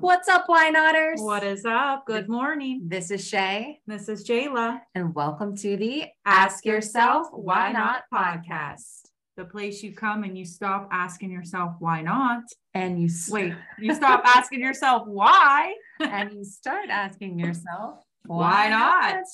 [0.00, 1.20] What's up, Why Notters?
[1.20, 2.06] What is up?
[2.06, 2.82] Good morning.
[2.88, 4.80] This is Shay, This is Jayla.
[4.94, 9.02] and welcome to the Ask Yourself Why Not podcast.
[9.36, 12.42] The place you come and you stop asking yourself why not.
[12.74, 15.74] And you s- Wait, you stop asking yourself why.
[16.00, 19.24] and you start asking yourself Why not?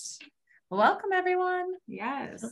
[0.70, 1.72] Welcome, everyone.
[1.86, 2.44] Yes.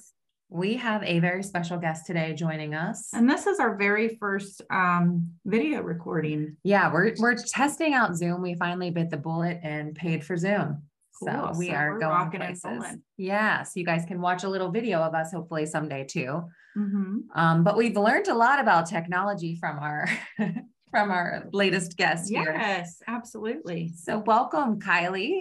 [0.49, 3.11] We have a very special guest today joining us.
[3.13, 6.57] And this is our very first um, video recording.
[6.63, 8.41] Yeah, we're we're testing out Zoom.
[8.41, 10.85] We finally bit the bullet and paid for Zoom.
[11.21, 12.97] So we So are going places.
[13.19, 16.43] Yeah, so you guys can watch a little video of us hopefully someday too.
[16.75, 17.25] Mhm.
[17.35, 20.09] Um, but we've learned a lot about technology from our
[20.91, 22.55] from our latest guest here.
[22.57, 23.93] Yes, absolutely.
[23.95, 25.41] So welcome, Kylie.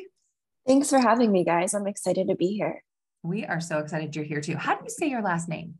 [0.67, 1.73] Thanks for having me, guys.
[1.73, 2.83] I'm excited to be here.
[3.23, 4.55] We are so excited you're here too.
[4.55, 5.75] How do you say your last name?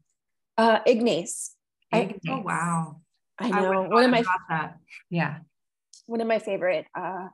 [0.58, 1.56] Uh, Ignace.
[1.92, 2.22] I- Ignace.
[2.30, 3.02] Oh, wow.
[3.38, 4.78] I I know would've one of my that.
[5.10, 5.40] Yeah.
[6.06, 6.86] one of my favorite.
[6.98, 7.28] Uh,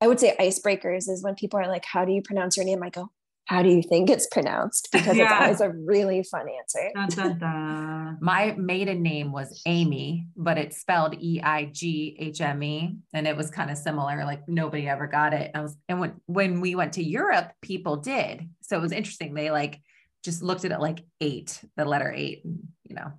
[0.00, 2.82] I would say icebreakers is when people are like, "How do you pronounce your name?"
[2.82, 3.10] I go,
[3.46, 5.24] "How do you think it's pronounced?" Because Yeah.
[5.50, 6.90] it's always a really fun answer.
[6.94, 8.18] Dun, dun, dun.
[8.20, 13.26] My maiden name was Eighme, but it's spelled E I G H M E, and
[13.26, 14.24] it was kind of similar.
[14.24, 15.50] Like nobody ever got it.
[15.54, 18.48] I was, and when when we went to Europe, people did.
[18.62, 19.34] So it was interesting.
[19.34, 19.80] They like
[20.24, 22.44] just looked at it like eight, the letter eight.
[22.44, 23.12] and, You know,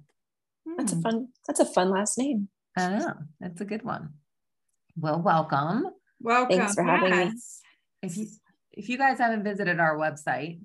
[0.78, 1.02] That's a Hmm.
[1.02, 1.28] fun.
[1.48, 2.48] That's a fun last name.
[2.78, 4.14] I know that's a good one.
[4.96, 5.86] Well, welcome.
[6.22, 6.58] Welcome.
[6.58, 7.32] Thanks for having me.
[8.04, 8.28] If you
[8.74, 10.60] if you guys haven't visited our website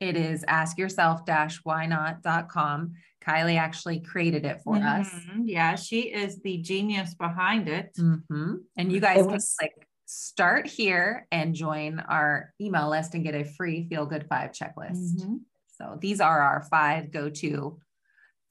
[0.00, 2.92] it is askyourself-whynot.com
[3.24, 5.42] kylie actually created it for us Mhm.
[5.46, 7.92] Yeah, she is the genius behind it.
[7.98, 8.58] Mhm.
[8.76, 13.34] and you guys It can like start here and join our email list and get
[13.34, 15.40] a free feel good five checklist Mhm.
[15.68, 17.80] so these are our five go-to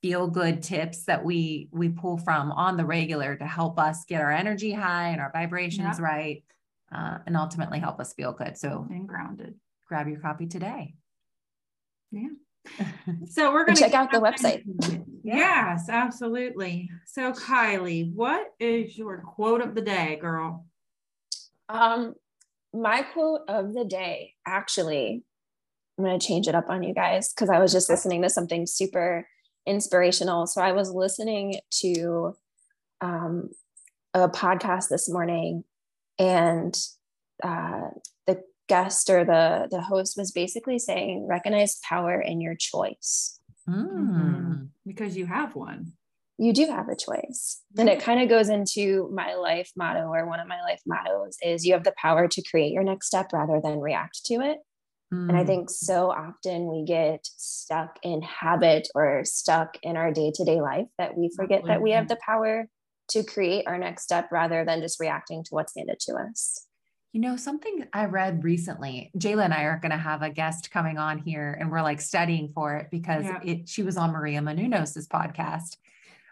[0.01, 4.21] feel good tips that we we pull from on the regular to help us get
[4.21, 6.05] our energy high and our vibrations Yeah.
[6.05, 6.43] right
[6.93, 9.55] uh, and ultimately help us feel good so And grounded.
[9.87, 10.95] grab your copy today.
[12.11, 12.29] Yeah.
[13.29, 14.63] So we're going to check out the website.
[15.25, 15.37] Yeah.
[15.75, 16.89] Yes, absolutely.
[17.05, 20.65] So Kylie, what is your quote of the day, girl?
[21.69, 22.15] Um,
[22.73, 25.23] my quote of the day, actually,
[25.97, 28.29] I'm going to change it up on you guys because I was just listening to
[28.29, 29.25] something super
[29.65, 30.45] inspirational.
[30.45, 32.35] So I was listening to
[32.99, 33.49] um,
[34.13, 35.63] a podcast this morning,
[36.19, 36.75] and
[37.43, 37.89] uh,
[38.27, 44.69] the guest or the the host was basically saying, "Recognize power in your choice." Mm.
[44.85, 45.93] Because you have one.
[46.37, 47.61] you do have a choice.
[47.77, 51.37] And it kind of goes into my life motto, or one of my life mottos
[51.43, 54.57] is you have the power to create your next step rather than react to it.
[55.29, 55.47] And I Mm.
[55.47, 60.59] think so often we get stuck in habit or stuck in our day to day
[60.59, 62.67] life that we forget that we have the power
[63.09, 66.65] to create our next step rather than just reacting to what's handed to us.
[67.11, 70.71] You know, something I read recently, Jayla and I are going to have a guest
[70.71, 73.39] coming on here and we're like studying for it because Yeah.
[73.43, 75.77] it, she was on Maria Menounos' podcast.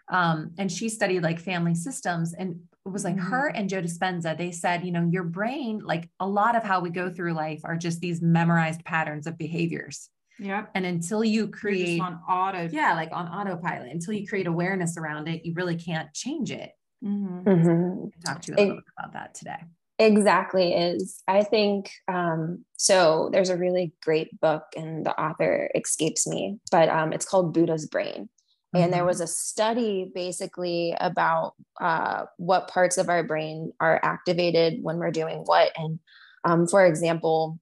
[0.08, 3.30] Um, and she studied like family systems and it was like Mhm.
[3.30, 6.80] her and Joe Dispenza, they said, you know, your brain, like a lot of how
[6.80, 10.10] we go through life are just these memorized patterns of behaviors.
[10.42, 10.70] Yep.
[10.74, 12.68] And until you create on auto.
[12.72, 16.72] yeah, like on autopilot until you create awareness around it, you really can't change it.
[17.04, 17.44] Mhm.
[17.44, 18.12] Mhm.
[18.24, 19.58] Talk to you a little It- bit about that today.
[19.98, 23.28] Exactly is I think um, so.
[23.32, 27.86] There's a really great book, and the author escapes me, but um, it's called Buddha's
[27.86, 28.28] Brain.
[28.74, 29.06] And there Mhm.
[29.06, 35.10] was a study basically about uh, what parts of our brain are activated when we're
[35.10, 35.70] doing what.
[35.76, 36.00] And
[36.44, 37.60] um, for example,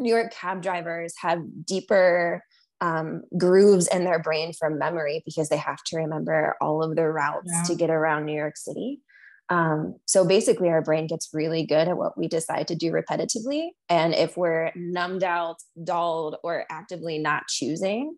[0.00, 2.42] New York cab drivers have deeper
[2.80, 7.06] um, grooves in their brain from memory because they have to remember all of the
[7.08, 7.62] routes Yeah.
[7.64, 9.00] to get around New York City.
[9.50, 13.70] Um, so basically, our brain gets really good at what we decide to do repetitively.
[13.88, 18.16] And if we're numbed out, dulled, or actively not choosing,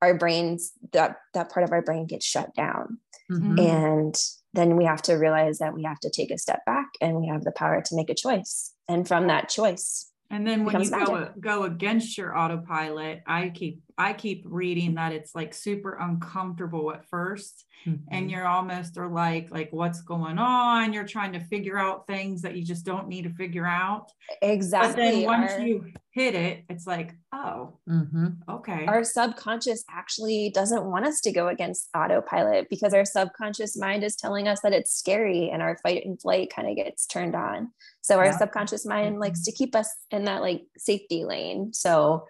[0.00, 2.98] our brains that that part of our brain gets shut down
[3.30, 3.58] Mhm.
[3.60, 4.16] and
[4.52, 7.28] then we have to realize that we have to take a step back and we
[7.28, 10.90] have the power to make a choice and from that choice And then when you
[10.90, 16.92] go go against your autopilot, I keep I keep reading that it's like super uncomfortable
[16.92, 18.00] at first, Mhm.
[18.10, 20.92] and you're almost or like like what's going on?
[20.92, 24.10] You're trying to figure out things that you just don't need to figure out.
[24.40, 28.36] exactly But exactly then once our, you hit it, it's like oh Mhm.
[28.48, 28.86] okay.
[28.86, 34.14] our subconscious actually doesn't want us to go against autopilot because our subconscious mind is
[34.16, 37.72] telling us that it's scary and our fight and flight kind of gets turned on
[38.00, 38.38] so our Yeah.
[38.38, 42.26] subconscious mind likes to keep us in that like safety lane so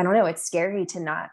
[0.00, 1.28] I don't know, it's scary to not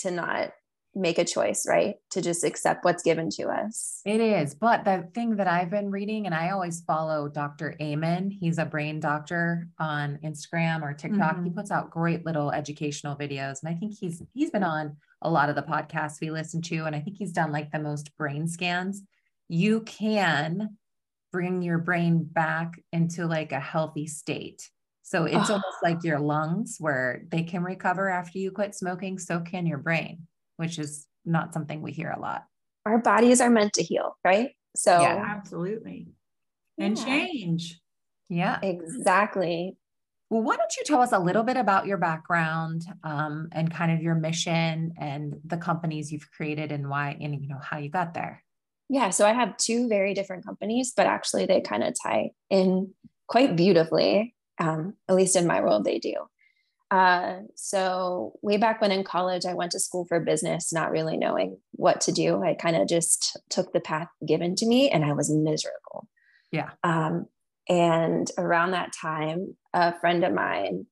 [0.00, 0.50] to not
[0.92, 1.96] make a choice, right?
[2.10, 4.00] To just accept what's given to us.
[4.04, 4.54] It is.
[4.54, 7.76] But the thing that I've been reading, and I always follow Dr.
[7.80, 11.36] Amen, he's a brain doctor on Instagram or TikTok.
[11.36, 11.44] Mm-hmm.
[11.44, 13.62] He puts out great little educational videos.
[13.62, 16.84] And I think he's he's been on a lot of the podcasts we listen to.
[16.84, 19.02] And I think he's done like the most brain scans.
[19.48, 20.76] You can
[21.32, 24.70] bring your brain back into like a healthy state.
[25.04, 25.54] So it's oh.
[25.54, 29.78] almost like your lungs where they can recover after you quit smoking, so can your
[29.78, 32.44] brain which is not something we hear a lot.
[32.86, 34.50] Our bodies are meant to heal, right?
[34.76, 36.08] So, yeah, absolutely.
[36.78, 37.04] And yeah.
[37.04, 37.80] change.
[38.28, 39.76] Yeah, exactly.
[40.30, 43.92] Well, why don't you tell us a little bit about your background um, and kind
[43.92, 47.90] of your mission and the companies you've created and why, and you know, how you
[47.90, 48.42] got there?
[48.88, 52.92] Yeah, so I have two very different companies, but actually they kind of tie in
[53.28, 54.33] quite beautifully.
[54.58, 56.14] Um, at least in my world, they do.
[56.90, 61.16] Uh, so way back when in college, I went to school for business, not really
[61.16, 62.42] knowing what to do.
[62.42, 66.08] I kind of just took the path given to me, and I was miserable.
[66.52, 66.70] Yeah.
[66.84, 67.26] Um,
[67.68, 70.86] and around that time, a friend of mine,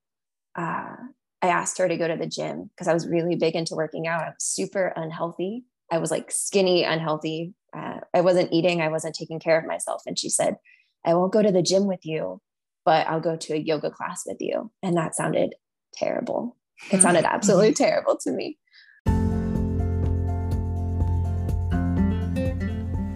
[0.56, 0.96] uh,
[1.42, 4.06] I asked her to go to the gym because I was really big into working
[4.06, 4.22] out.
[4.22, 5.64] I was super unhealthy.
[5.90, 7.54] I was like skinny, unhealthy.
[7.76, 8.80] Uh, I wasn't eating.
[8.80, 10.02] I wasn't taking care of myself.
[10.06, 10.56] And she said,
[11.04, 12.40] I won't go to the gym with you,
[12.84, 14.70] but I'll go to a yoga class with you.
[14.82, 15.54] And that sounded
[15.94, 16.56] terrible.
[16.90, 18.58] It sounded absolutely terrible to me.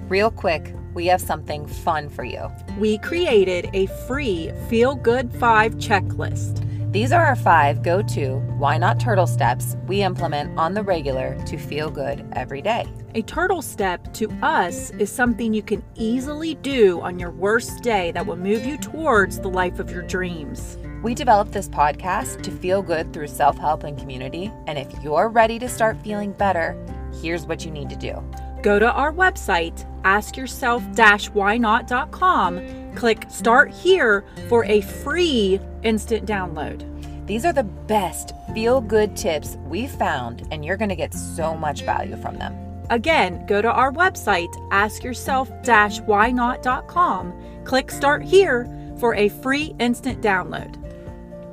[0.09, 2.49] Real quick, we have something fun for you.
[2.79, 6.66] We created a free Feel Good 5 checklist.
[6.91, 11.37] These are our five go to why not turtle steps we implement on the regular
[11.47, 12.87] to feel good every day.
[13.15, 18.13] A turtle step to us is something you can easily do on your worst day
[18.13, 20.79] that will move you towards the life of your dreams.
[21.03, 24.53] We developed this podcast to feel good through self help and community.
[24.67, 26.77] And if you're ready to start feeling better,
[27.21, 28.25] here's what you need to do
[28.67, 36.83] go to our website, askyourself-whynot.com, click start here for a free instant download.
[37.29, 41.57] These are the best feel good tips we found, and you're going to get so
[41.57, 42.57] much value from them.
[42.91, 50.75] Again, go to our website, askyourself-whynot.com, click start here for a free instant download.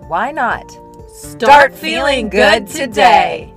[0.07, 0.67] Why not?
[1.11, 3.53] Start, Start feeling good today.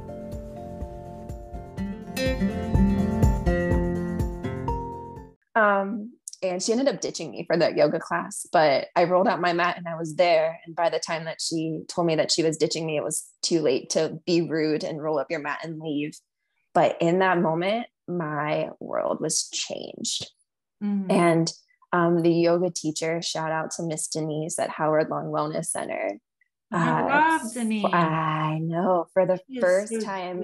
[5.57, 6.13] Um,
[6.43, 9.53] and she ended up ditching me for that yoga class, but I rolled out my
[9.53, 10.61] mat and I was there.
[10.67, 13.27] And by the time that she told me that she was ditching me, it was
[13.43, 16.17] too late to be rude and roll up your mat and leave.
[16.75, 20.31] But in that moment, my world was changed.
[20.85, 21.11] Mm-hmm.
[21.11, 21.53] And
[21.93, 26.19] um, the yoga teacher, shout out to Miss Denise at Howard Long Wellness Center.
[26.71, 27.85] I uh, love Denise.
[27.93, 30.43] I know for the she first so time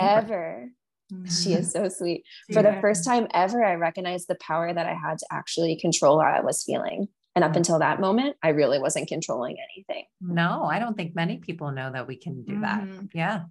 [0.00, 0.70] ever.
[1.12, 1.26] Mm-hmm.
[1.26, 2.24] She is so sweet.
[2.48, 2.54] Yeah.
[2.54, 6.20] For the first time ever, I recognized the power that I had to actually control
[6.20, 7.08] how I was feeling.
[7.34, 7.58] And up mm-hmm.
[7.58, 10.04] until that moment, I really wasn't controlling anything.
[10.20, 12.62] No, I don't think many people know that we can do mm-hmm.
[12.62, 13.08] that.
[13.14, 13.44] Yeah.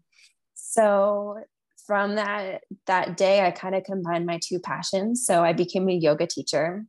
[0.56, 1.44] So
[1.86, 5.26] from that that day, I kind of combined my two passions.
[5.26, 6.86] So I became a yoga teacher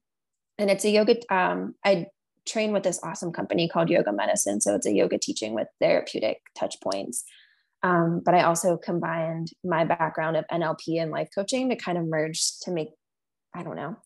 [0.58, 2.06] and it's a yoga um, i
[2.46, 6.38] train with this awesome company called yoga medicine so it's a yoga teaching with therapeutic
[6.56, 7.24] touch points
[7.86, 12.04] um, but i also combined my background of nlp and life coaching to kind of
[12.06, 12.88] merge to make
[13.54, 13.96] i don't know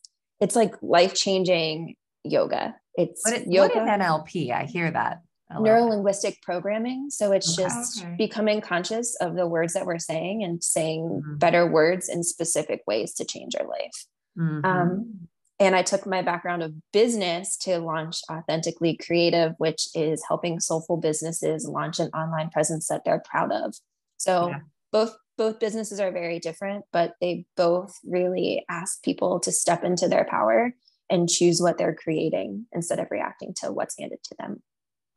[0.40, 5.20] it's like life changing yoga it's what, yoga, what is nlp i hear that
[5.58, 7.68] neuro linguistic programming so it's okay.
[7.68, 8.14] just okay.
[8.16, 11.36] becoming conscious of the words that we're saying and saying mm-hmm.
[11.36, 14.06] better words in specific ways to change our life
[14.38, 14.64] mm-hmm.
[14.64, 15.28] um,
[15.60, 20.96] and I took my background of business to launch Authentically Creative, which is helping soulful
[20.96, 23.74] businesses launch an online presence that they're proud of.
[24.16, 24.60] So yeah.
[24.90, 30.08] both both businesses are very different, but they both really ask people to step into
[30.08, 30.74] their power
[31.08, 34.62] and choose what they're creating instead of reacting to what's handed to them.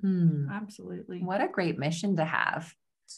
[0.04, 1.20] Mm, absolutely.
[1.20, 2.74] What a great mission to have.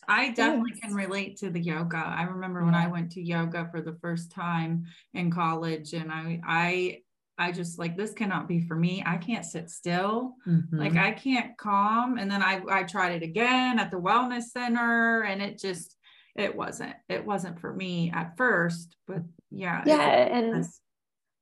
[0.07, 0.81] I definitely yes.
[0.81, 1.97] can relate to the yoga.
[1.97, 2.65] I remember yeah.
[2.65, 7.01] when I went to yoga for the first time in college and I I
[7.37, 9.03] I just like this cannot be for me.
[9.05, 10.35] I can't sit still.
[10.47, 10.77] Mm-hmm.
[10.77, 12.17] Like I can't calm.
[12.17, 15.95] And then I I tried it again at the wellness center and it just
[16.35, 19.83] it wasn't it wasn't for me at first, but yeah.
[19.85, 20.65] Yeah, and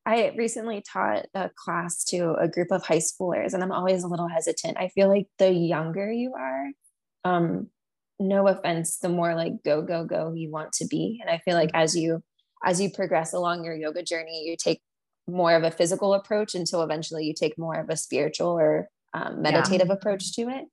[0.05, 4.07] I recently taught a class to a group of high schoolers and I'm always a
[4.07, 4.77] little hesitant.
[4.77, 6.71] I feel like the younger you are,
[7.23, 7.69] um
[8.19, 11.19] no offense, the more like go go go you want to be.
[11.21, 12.23] And I feel like as you
[12.63, 14.81] as you progress along your yoga journey, you take
[15.27, 19.41] more of a physical approach until eventually you take more of a spiritual or um,
[19.41, 19.93] meditative yeah.
[19.93, 20.65] approach to it.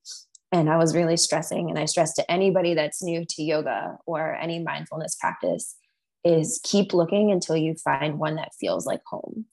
[0.52, 1.70] and I was really stressing.
[1.70, 5.76] And I stress to anybody that's new to yoga or any mindfulness practice
[6.24, 9.46] is keep looking until you find one that feels like home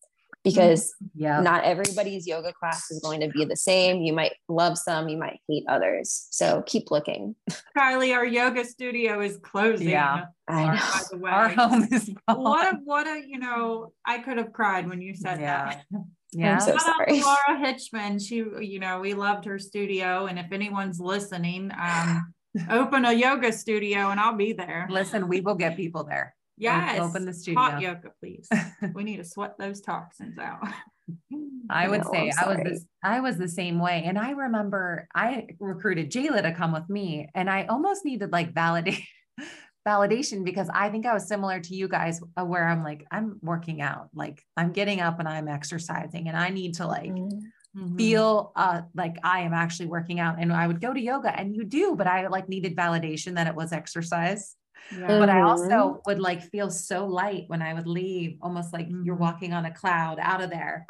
[0.51, 1.41] because yeah.
[1.41, 4.01] not everybody's yoga class is going to be the same.
[4.01, 6.27] You might love some, you might hate others.
[6.31, 7.35] So keep looking.
[7.77, 9.89] Carly, our yoga studio is closing.
[9.89, 10.25] Yeah.
[10.47, 11.31] Our, by the way.
[11.31, 12.37] Our home is gone.
[12.47, 15.65] What a what a you know, I could have cried when you said yeah.
[15.91, 16.01] that.
[16.33, 16.53] Yeah.
[16.53, 17.21] I'm so sorry.
[17.21, 18.25] Laura Hitchman.
[18.25, 20.27] She, you know, we loved her studio.
[20.27, 22.33] And if anyone's listening, um,
[22.69, 24.87] open a yoga studio and I'll be there.
[24.89, 26.35] Listen, we will get people there.
[26.57, 26.99] Yes.
[26.99, 27.59] Open the studio.
[27.59, 28.49] Hot yoga, please.
[28.93, 30.59] we need to sweat those toxins out.
[31.69, 34.03] I would no, say I was this, I was the same way.
[34.05, 38.53] And I remember I recruited Jayla to come with me and I almost needed like
[38.53, 39.03] validate
[39.87, 43.39] validation because I think I was similar to you guys uh, where I'm like, I'm
[43.41, 47.95] working out, like I'm getting up and I'm exercising and I need to like mm-hmm.
[47.95, 50.37] feel uh, like I am actually working out.
[50.39, 53.47] And I would go to yoga and you do, but I like needed validation that
[53.47, 54.55] it was exercise.
[54.91, 55.07] Yeah.
[55.07, 55.99] But I also mm-hmm.
[56.05, 59.03] would like feel so light when I would leave, almost like mm-hmm.
[59.03, 60.85] you're walking on a cloud out of there.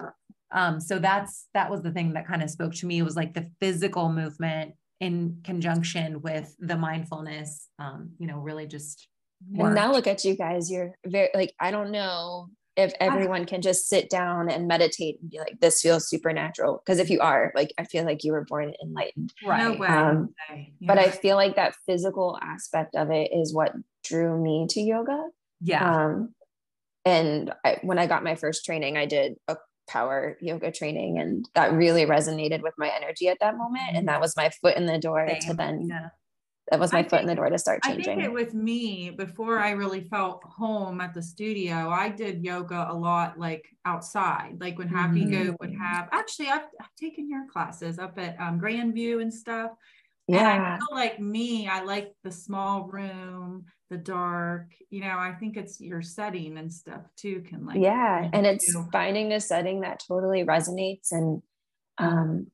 [0.51, 2.99] Um, so that's that was the thing that kind of spoke to me.
[2.99, 7.67] It was like the physical movement in conjunction with the mindfulness.
[7.79, 9.07] Um, you know, really just
[9.55, 10.71] and now look at you guys.
[10.71, 15.31] You're very like I don't know if everyone can just sit down and meditate and
[15.31, 16.81] be like, this feels supernatural.
[16.85, 19.33] Because if you are, like, I feel like you were born enlightened.
[19.43, 19.77] Right.
[19.79, 20.65] No um, yeah.
[20.81, 25.25] But I feel like that physical aspect of it is what drew me to yoga.
[25.59, 26.05] Yeah.
[26.05, 26.35] Um,
[27.03, 29.57] and I, when I got my first training, I did a
[29.89, 33.95] power yoga training, and that really resonated with my energy at that moment.
[33.95, 35.39] And that was my foot in the door Same.
[35.41, 36.09] to then yeah
[36.69, 38.01] that was my I foot think, in the door to start changing.
[38.01, 41.89] I think it was me before I really felt home at the studio.
[41.89, 45.47] I did yoga a lot like outside, like when Happy mm-hmm.
[45.47, 46.09] Goat would have.
[46.11, 49.71] Actually, I've, I've taken your classes up at um, Grandview and stuff.
[50.27, 50.53] Yeah.
[50.53, 54.73] And I feel like me, I like the small room, the dark.
[54.89, 57.43] You know, I think it's your setting and stuff too.
[57.47, 61.41] Can like yeah, and it's finding a setting that totally resonates and
[61.97, 62.47] um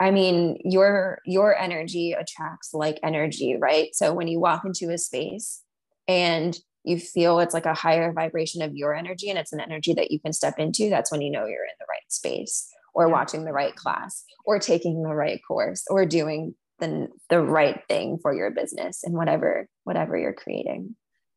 [0.00, 3.88] I mean, your your energy attracts like energy, right?
[3.94, 5.62] So when you walk into a space
[6.06, 9.92] and you feel it's like a higher vibration of your energy and it's an energy
[9.94, 13.08] that you can step into, that's when you know you're in the right space or
[13.08, 18.18] watching the right class or taking the right course or doing the, the right thing
[18.22, 20.94] for your business and whatever whatever you're creating.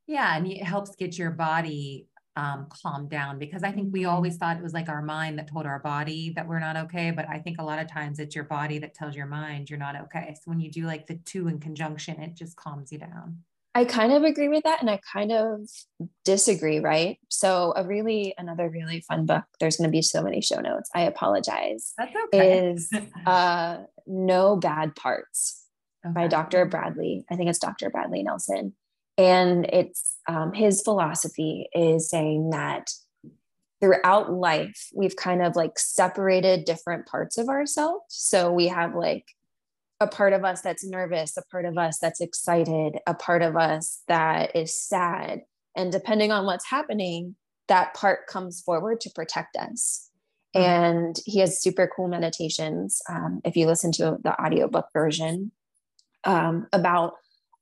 [0.07, 4.37] Yeah, and it helps get your body um, calm down because I think we always
[4.37, 7.11] thought it was like our mind that told our body that we're not okay.
[7.11, 9.79] But I think a lot of times it's your body that tells your mind you're
[9.79, 10.35] not okay.
[10.35, 13.39] So when you do like the two in conjunction, it just calms you down.
[13.73, 15.69] I kind of agree with that and I kind of
[16.25, 17.17] disagree, right?
[17.29, 20.89] So a really another really fun book, there's going to be so many show notes.
[20.93, 21.93] I apologize.
[21.97, 22.71] That's okay.
[22.71, 22.89] Is
[23.25, 25.65] uh No Bad Parts
[26.05, 26.13] okay.
[26.13, 26.65] by Dr.
[26.65, 27.23] Bradley.
[27.31, 27.89] I think it's Dr.
[27.89, 28.73] Bradley Nelson.
[29.17, 32.89] And it's um, his philosophy is saying that
[33.81, 38.05] throughout life, we've kind of like separated different parts of ourselves.
[38.09, 39.25] So we have like
[39.99, 43.55] a part of us that's nervous, a part of us that's excited, a part of
[43.55, 45.41] us that is sad.
[45.75, 47.35] And depending on what's happening,
[47.67, 50.09] that part comes forward to protect us.
[50.55, 50.69] Mm-hmm.
[50.69, 53.01] And he has super cool meditations.
[53.09, 55.51] Um, if you listen to the audiobook version
[56.23, 57.13] um, about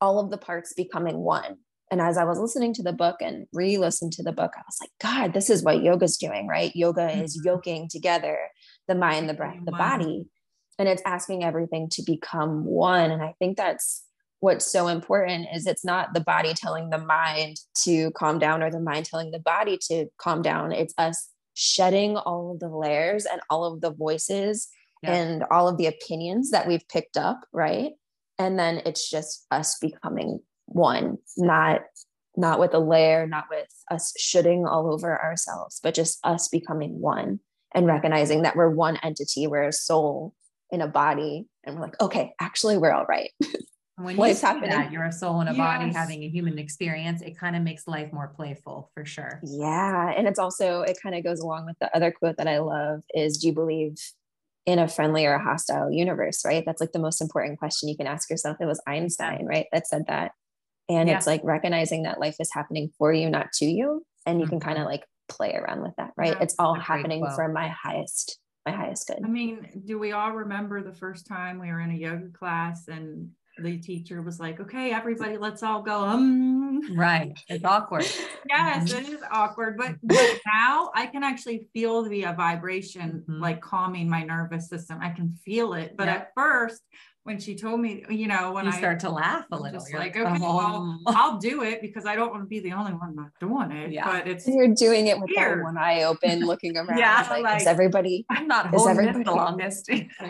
[0.02, 1.58] all of the parts becoming one.
[1.92, 4.62] And as I was listening to the book and re listened to the book, I
[4.62, 6.76] was like, God, this is what yoga's doing, right?
[6.76, 7.48] Yoga is mm-hmm.
[7.48, 8.38] yoking together
[8.88, 10.26] the mind, the breath, the body.
[10.78, 13.12] And it's asking everything to become one.
[13.12, 14.04] And I think that's
[14.40, 18.72] what's so important is it's not the body telling the mind to calm down or
[18.72, 20.72] the mind telling the body to calm down.
[20.72, 24.70] It's us shedding all of the layers and all of the voices
[25.04, 25.14] yeah.
[25.14, 27.92] and all of the opinions that we've picked up, right?
[28.40, 31.82] And then it's just us becoming one not
[32.38, 37.00] not with a layer not with us shooting all over ourselves but just us becoming
[37.00, 37.40] one
[37.76, 40.34] and recognizing that we're one entity we're a soul
[40.72, 43.32] in a body and we're like okay actually we're all right
[43.98, 44.70] when you happening?
[44.70, 45.58] that you're a soul in a yes.
[45.58, 50.14] body having a human experience it kind of makes life more playful for sure yeah
[50.16, 53.02] and it's also it kind of goes along with the other quote that i love
[53.14, 53.96] is do you believe
[54.66, 56.64] in a friendly or a hostile universe, right?
[56.66, 58.58] That's like the most important question you can ask yourself.
[58.60, 59.66] It was Einstein, right?
[59.72, 60.32] That said that.
[60.90, 61.18] And yeah.
[61.18, 64.06] it's like recognizing that life is happening for you, not to you.
[64.26, 64.58] And you mm-hmm.
[64.58, 66.34] can kind of like play around with that, right?
[66.34, 69.20] Yeah, it's all happening for my highest, my highest good.
[69.24, 72.88] I mean, do we all remember the first time we were in a yoga class
[72.88, 73.30] and
[73.64, 76.04] the teacher was like, okay, everybody, let's all go.
[76.04, 77.38] Um, right.
[77.48, 78.06] It's awkward.
[78.50, 79.78] yes, it is awkward.
[79.78, 83.42] But, but now I can actually feel the vibration mm-hmm.
[83.42, 85.00] like calming my nervous system.
[85.02, 85.96] I can feel it.
[85.98, 86.16] But yeah.
[86.16, 86.82] at first,
[87.30, 89.80] when she told me, you know, when you I start to laugh a I'm little.
[89.80, 91.00] just like, like, okay, oh.
[91.06, 93.70] well, I'll do it because I don't want to be the only one not doing
[93.72, 93.92] it.
[93.92, 94.08] Yeah.
[94.12, 95.60] But it's You're doing it with Weird.
[95.60, 96.98] that one eye open, looking around.
[96.98, 98.26] Yeah, like, like- is everybody?
[98.32, 99.92] I'm not Is holding this everybody- the longest.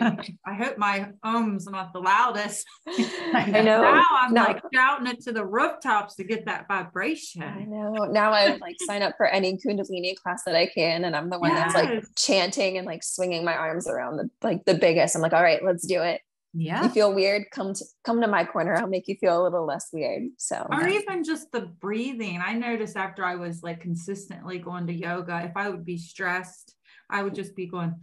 [0.44, 2.66] I hope my um's are not the loudest.
[2.86, 3.80] I know.
[3.80, 7.42] Now I'm Now- like shouting it to the rooftops to get that vibration.
[7.42, 7.92] I know.
[8.10, 11.38] Now I like sign up for any Kundalini class that I can, and I'm the
[11.38, 15.16] one that's like chanting and like swinging my arms around the like the biggest.
[15.16, 16.20] I'm like, all right, let's do it.
[16.52, 16.84] Yeah.
[16.84, 17.44] You feel weird?
[17.52, 18.74] Come to come to my corner.
[18.76, 20.24] I'll make you feel a little less weird.
[20.38, 22.42] So Or even just the breathing.
[22.44, 26.74] I noticed after I was like consistently going to yoga, if I would be stressed,
[27.08, 27.94] I would just be going.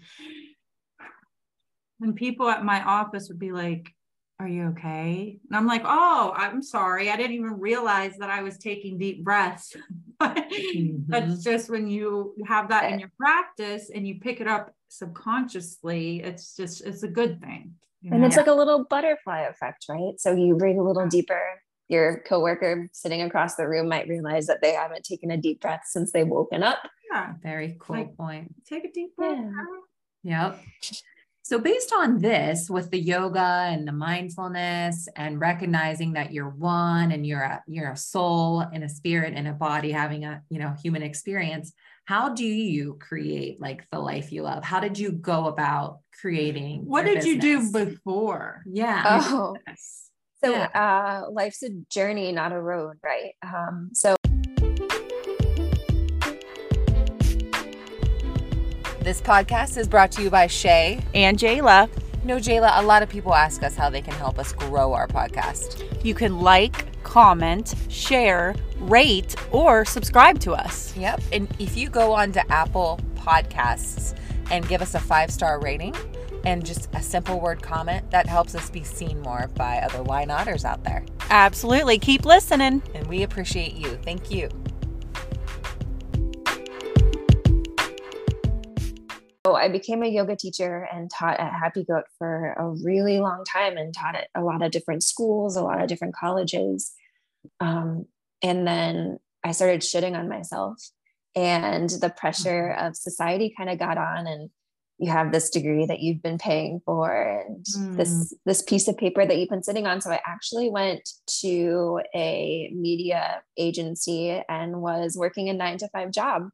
[1.99, 3.93] And people at my office would be like,
[4.39, 5.39] Are you okay?
[5.49, 7.09] And I'm like, Oh, I'm sorry.
[7.09, 9.75] I didn't even realize that I was taking deep breaths.
[10.19, 11.03] Mm-hmm.
[11.11, 16.23] That's just when you have that in your practice and you pick it up subconsciously,
[16.23, 17.75] it's just, it's a good thing.
[18.07, 18.27] You and know?
[18.27, 20.13] it's like a little butterfly effect, right?
[20.19, 21.09] So you breathe a little Yeah.
[21.09, 21.41] deeper.
[21.89, 25.83] Your coworker sitting across the room might realize that they haven't taken a deep breath
[25.85, 26.79] since they've woken up.
[27.11, 28.53] yeah, Very cool Like- point.
[28.65, 29.37] take a deep breath.
[30.23, 30.51] Yeah.
[30.51, 30.59] Yep.
[31.43, 37.13] So, based on this, with the yoga and the mindfulness and recognizing that you're one
[37.13, 40.59] and you're a you're a soul and a spirit and a body having a you
[40.59, 41.71] know human experience,
[42.05, 44.63] how do you create like the life you love?
[44.65, 46.83] How did you go about creating?
[46.85, 48.63] What your did you do before?
[48.65, 49.03] Yeah.
[49.29, 50.09] Oh, Yes.
[50.43, 50.65] so Yeah.
[51.25, 53.33] uh, life's a journey, not a road, right?
[53.43, 54.15] Um, so
[59.01, 60.99] This podcast is brought to you by Shay.
[61.13, 61.89] And Jayla,
[62.25, 65.07] No, Jayla, a lot of people ask us how they can help us grow our
[65.07, 65.83] podcast.
[66.03, 70.95] you can like, comment, share, rate, or subscribe to us.
[70.97, 71.21] Yep.
[71.31, 74.13] And if you go on to Apple Podcasts
[74.51, 75.95] and give us a five star rating
[76.45, 80.23] and just a simple word comment, that helps us be seen more by other why
[80.25, 81.05] notters out there.
[81.29, 81.99] Absolutely.
[81.99, 82.81] Keep listening.
[82.93, 83.97] And we appreciate you.
[84.03, 84.49] Thank you.
[89.45, 93.45] So I became a yoga teacher and taught at Happy Goat for a really long
[93.45, 96.91] time and taught at a lot of different schools, a lot of different colleges.
[97.61, 98.07] Um,
[98.43, 100.77] and then I started shitting on myself,
[101.37, 104.25] and the pressure of society kind of got on.
[104.27, 104.49] And
[104.97, 107.63] you have this degree that you've been paying for, and
[107.97, 110.01] this this piece of paper that you've been sitting on.
[110.01, 111.07] So I actually went
[111.41, 116.49] to a media agency and was working a nine to five job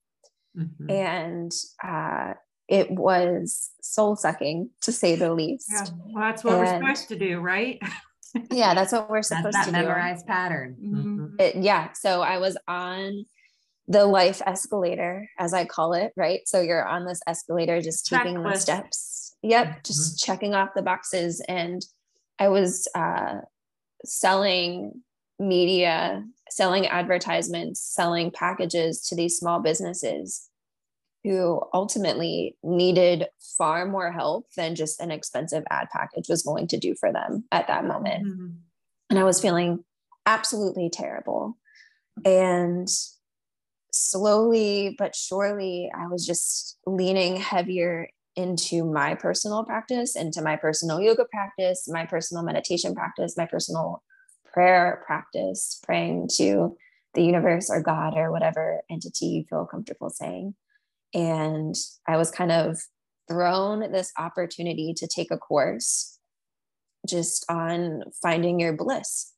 [0.55, 0.91] Mhm.
[0.91, 1.51] and
[1.83, 2.33] uh,
[2.67, 5.67] it was soul sucking to say the least.
[5.71, 5.85] Yeah.
[6.13, 7.81] Well, that's what we're supposed to do, right?
[8.51, 10.75] Yeah, that's what we're supposed that to memorized pattern.
[10.79, 10.93] Mhm.
[11.05, 11.37] Mhm.
[11.37, 11.43] do.
[11.43, 13.25] It, yeah, so I was on
[13.87, 16.41] the life escalator, as I call it, right?
[16.45, 19.35] So you're on this escalator, just taking the steps.
[19.41, 21.43] Yep, just checking off the boxes.
[21.49, 21.81] And
[22.39, 23.39] I was uh,
[24.05, 25.01] selling
[25.37, 30.49] media, selling advertisements, selling packages to these small businesses
[31.25, 36.77] who ultimately needed far more help than just an expensive ad package was going to
[36.77, 38.25] do for them at that moment.
[38.25, 38.55] Mhm.
[39.09, 39.83] And I was feeling
[40.25, 41.57] absolutely terrible.
[42.25, 42.87] And
[43.93, 50.99] slowly but surely, I was just leaning heavier into my personal practice, into my personal
[50.99, 54.01] yoga practice, my personal meditation practice, my personal
[54.51, 56.75] prayer practice, praying to
[57.13, 60.55] the universe or God or whatever entity you feel comfortable saying.
[61.13, 61.75] And
[62.07, 62.79] I was kind of
[63.27, 66.17] thrown this opportunity to take a course
[67.07, 69.31] just on finding your bliss.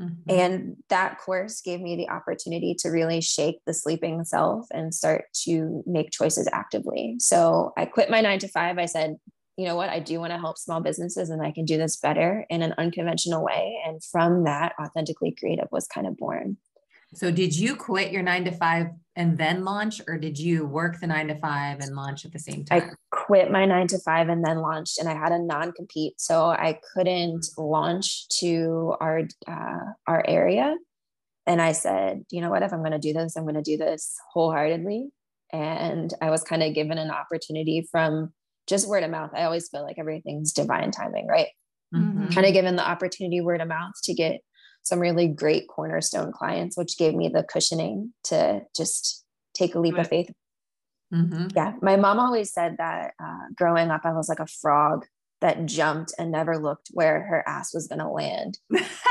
[0.00, 0.22] Mhm.
[0.28, 5.26] And that course gave me the opportunity to really shake the sleeping self and start
[5.44, 7.16] to make choices actively.
[7.18, 8.78] So I quit my nine to five.
[8.78, 9.16] I said,
[9.56, 9.88] you know what?
[9.88, 12.74] I do want to help small businesses and I can do this better in an
[12.76, 13.80] unconventional way.
[13.86, 16.56] And from that, Authentically Creative was kind of born.
[17.14, 21.00] So, did you quit your nine to five and then launch, or did you work
[21.00, 22.82] the nine to five and launch at the same time?
[22.82, 26.20] I quit my nine to five and then launched, and I had a non compete.
[26.20, 30.74] So I couldn't launch to our, uh, our area.
[31.46, 32.62] And I said, you know what?
[32.62, 35.08] If I'm going to do this, I'm going to do this wholeheartedly.
[35.52, 38.32] And I was kind of given an opportunity from
[38.66, 39.30] just word of mouth.
[39.36, 41.48] I always feel like everything's divine timing, right?
[41.94, 42.34] Mhm.
[42.34, 44.40] Kind of given the opportunity word of mouth to get
[44.84, 49.94] some really great cornerstone clients, which gave me the cushioning to just take a leap
[49.94, 50.08] of Right.
[50.08, 50.30] faith
[51.12, 51.54] Mhm.
[51.54, 55.06] yeah, my mom always said that uh, growing up, I was like a frog
[55.40, 58.58] that jumped and never looked where her ass was going to land.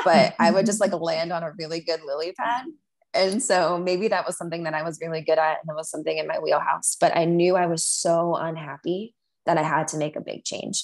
[0.03, 2.65] But I would just like land on a really good lily pad.
[3.13, 5.89] And so maybe that was something that I was really good at and it was
[5.89, 6.97] something in my wheelhouse.
[6.99, 9.13] But I knew I was so unhappy
[9.45, 10.83] that I had to make a big change.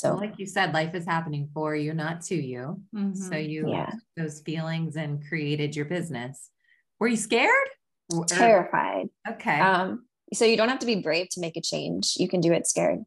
[0.00, 2.80] So, like you said, life is happening for you, not to you.
[2.94, 3.14] Mm-hmm.
[3.14, 3.92] So you yeah.
[4.16, 6.48] those feelings and created your business.
[6.98, 7.68] Were you scared?
[8.26, 9.08] Terrified.
[9.28, 9.60] Okay.
[9.60, 12.14] Um, so you don't have to be brave to make a change.
[12.16, 13.00] You can do it scared.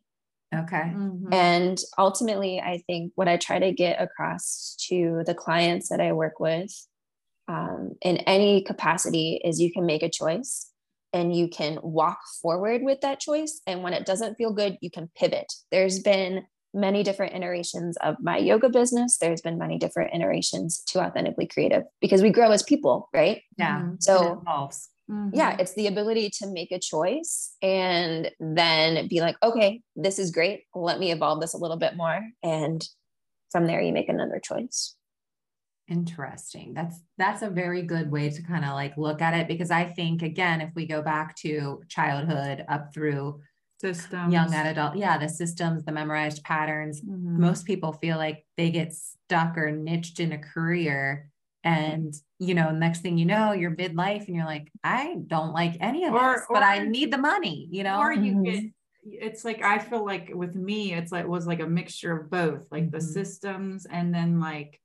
[0.54, 0.94] Okay.
[0.96, 1.34] Mm-hmm.
[1.34, 6.14] And ultimately, I think what I try to get across to the clients that I
[6.14, 6.72] work with
[7.48, 10.70] um, in any capacity is you can make a choice
[11.12, 13.62] and you can walk forward with that choice.
[13.66, 15.52] And when it doesn't feel good, you can pivot.
[15.72, 19.18] There's been many different iterations of my yoga business.
[19.18, 23.42] There's been many different iterations to authentically creative because we grow as people, right?
[23.58, 23.80] Yeah.
[23.80, 23.96] Mm-hmm.
[24.00, 25.30] So, mm-hmm.
[25.34, 30.32] yeah, it's the ability to make a choice and then be like, okay, this is
[30.32, 30.64] great.
[30.74, 32.22] Let me evolve this a little bit more.
[32.42, 32.84] And
[33.52, 34.96] from there, you make another choice.
[35.90, 36.74] Interesting.
[36.74, 39.84] That's that's a very good way to kind of like look at it because I
[39.84, 43.42] think again, if we go back to childhood up through
[43.84, 47.42] systems, young adult, yeah, the systems, the memorized patterns, mm-hmm.
[47.42, 51.30] most people feel like they get stuck or niched in a career.
[51.64, 55.78] And you know, next thing you know, you're midlife and you're like, I don't like
[55.80, 58.00] any of or, this, but I need the money, you know.
[58.00, 58.44] Or you mm-hmm.
[58.44, 58.64] get
[59.06, 62.30] it's like I feel like with me, it's like it was like a mixture of
[62.30, 62.96] both, like mm-hmm.
[62.96, 64.80] the systems and then like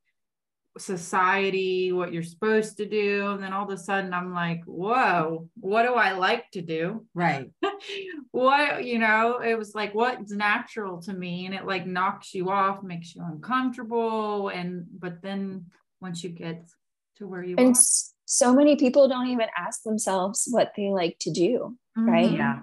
[0.81, 3.31] society, what you're supposed to do.
[3.33, 7.07] And then all of a sudden I'm like, whoa, what do I like to do?
[7.14, 7.51] Right.
[8.31, 11.47] what, you know, it was like, what's natural to me?
[11.47, 14.49] And it like knocks you off, makes you uncomfortable.
[14.49, 15.67] And, but then
[16.01, 16.69] once you get
[17.17, 17.81] to where you and are.
[18.25, 21.77] so many people don't even ask themselves what they like to do.
[21.97, 22.09] Mm-hmm.
[22.09, 22.33] Right.
[22.33, 22.61] Yeah.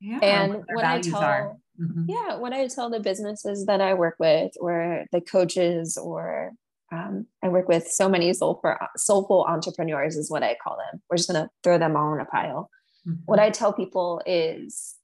[0.00, 0.18] Yeah.
[0.22, 2.04] And what, what I tell, mm-hmm.
[2.06, 6.52] yeah, what I tell the businesses that I work with or the coaches or
[6.90, 11.02] um, I work with so many soulful, soulful entrepreneurs, is what I call them.
[11.10, 12.70] We're just going to throw them all in a pile.
[13.06, 13.22] Mm-hmm.
[13.26, 14.94] What I tell people is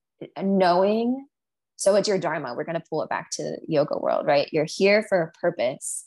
[0.40, 1.26] knowing.
[1.76, 2.54] So it's your dharma.
[2.54, 4.48] We're going to pull it back to yoga world, right?
[4.52, 6.06] You're here for a purpose,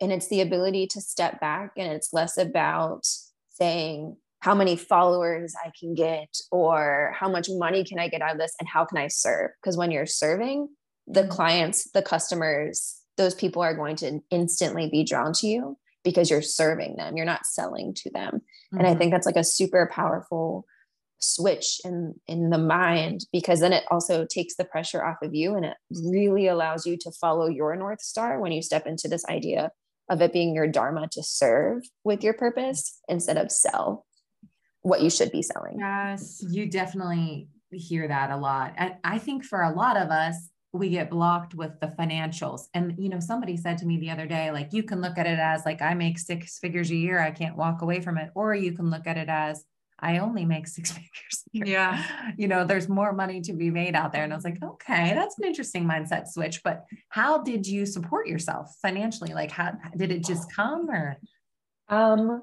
[0.00, 3.06] and it's the ability to step back, and it's less about
[3.50, 8.32] saying how many followers I can get or how much money can I get out
[8.32, 9.50] of this, and how can I serve?
[9.60, 10.68] Because when you're serving,
[11.06, 11.30] the mm-hmm.
[11.30, 16.42] clients, the customers, those people are going to instantly be drawn to you because you're
[16.42, 18.78] serving them you're not selling to them mm-hmm.
[18.78, 18.98] and i mm-hmm.
[18.98, 20.64] think that's like a super powerful
[21.22, 25.54] switch in in the mind because then it also takes the pressure off of you
[25.54, 29.24] and it really allows you to follow your north star when you step into this
[29.26, 29.70] idea
[30.10, 34.04] of it being your dharma to serve with your purpose instead of sell
[34.80, 39.44] what you should be selling yes you definitely hear that a lot and i think
[39.44, 42.62] for a lot of us we get blocked with the financials.
[42.72, 45.26] And, you know, somebody said to me the other day, like, you can look at
[45.26, 47.20] it as like, I make six figures a year.
[47.20, 48.30] I can't walk away from it.
[48.34, 49.64] Or you can look at it as,
[49.98, 51.44] I only make six figures.
[51.52, 52.02] Yeah.
[52.38, 54.24] You know, there's more money to be made out there.
[54.24, 56.62] And I was like, okay, that's an interesting mindset switch.
[56.64, 59.34] But how did you support yourself financially?
[59.34, 61.18] Like, how did it just come or?
[61.88, 62.42] Um,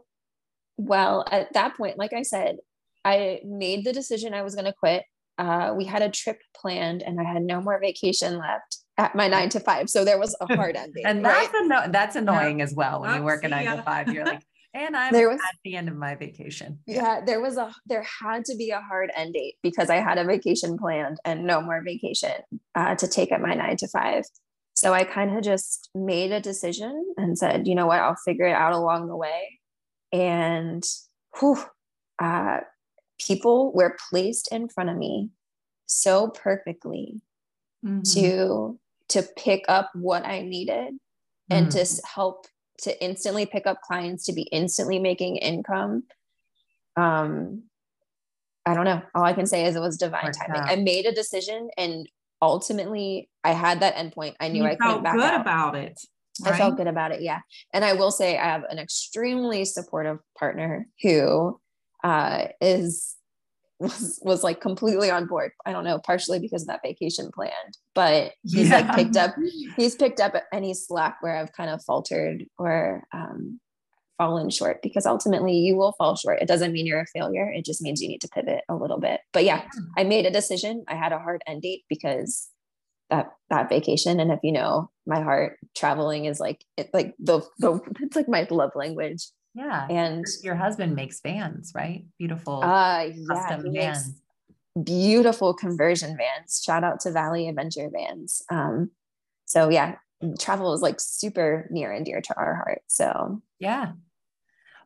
[0.77, 2.57] well, at that point, like I said,
[3.03, 5.03] I made the decision I was going to quit
[5.39, 9.29] uh, we had a trip planned and I had no more vacation left at my
[9.29, 9.89] nine to five.
[9.89, 11.05] So there was a hard ending.
[11.05, 11.63] and that's, right?
[11.63, 12.65] anno- that's annoying yeah.
[12.65, 13.01] as well.
[13.01, 15.77] When you work a nine to five, you're like, and I'm there was, at the
[15.77, 16.79] end of my vacation.
[16.85, 16.95] Yeah.
[16.95, 20.17] yeah, there was a there had to be a hard end date because I had
[20.17, 22.35] a vacation planned and no more vacation
[22.75, 24.25] uh, to take at my nine to five.
[24.73, 28.45] So I kind of just made a decision and said, you know what, I'll figure
[28.45, 29.59] it out along the way.
[30.11, 30.83] And
[31.39, 31.57] whew,
[32.21, 32.59] uh,
[33.19, 35.29] people were placed in front of me
[35.85, 37.21] so perfectly
[37.85, 38.01] mm-hmm.
[38.13, 38.79] to
[39.09, 41.53] to pick up what I needed mm-hmm.
[41.53, 41.99] and to mm.
[42.05, 42.45] help
[42.83, 46.03] to instantly pick up clients to be instantly making income.
[46.95, 47.63] Um,
[48.65, 49.01] I don't know.
[49.15, 50.61] All I can say is it was divine timing.
[50.61, 52.07] I made a decision and
[52.41, 54.35] ultimately I had that endpoint.
[54.39, 55.41] I knew you I back good out.
[55.41, 55.99] about it.
[56.41, 56.53] Right?
[56.53, 57.21] I felt good about it.
[57.21, 57.39] Yeah.
[57.73, 61.59] And I will say I have an extremely supportive partner who
[62.03, 63.15] uh, is
[63.79, 65.51] was was like completely on board.
[65.65, 68.79] I don't know, partially because of that vacation planned, but he's yeah.
[68.81, 69.35] like picked up,
[69.77, 73.59] he's picked up any slack where I've kind of faltered or um,
[74.17, 76.41] fallen short because ultimately you will fall short.
[76.41, 77.49] It doesn't mean you're a failure.
[77.49, 79.21] It just means you need to pivot a little bit.
[79.31, 79.63] But yeah,
[79.97, 80.83] I made a decision.
[80.89, 82.49] I had a hard end date because
[83.09, 84.19] that that vacation.
[84.19, 88.27] And if you know my heart, traveling is like it like the, the it's like
[88.27, 89.27] my love language.
[89.53, 89.87] Yeah.
[89.89, 92.05] And your husband makes vans, right?
[92.17, 94.21] Beautiful uh, custom yeah, vans.
[94.83, 96.61] Beautiful conversion vans.
[96.63, 98.41] Shout out to Valley Adventure Vans.
[98.49, 98.91] Um,
[99.45, 99.95] so yeah,
[100.39, 102.81] travel is like super near and dear to our heart.
[102.87, 103.93] So yeah.